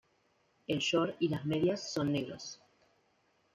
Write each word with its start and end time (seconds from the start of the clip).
El 0.65 0.79
short 0.79 1.17
y 1.19 1.27
las 1.29 1.45
medias 1.45 1.93
son 1.93 2.11
negros. 2.11 2.59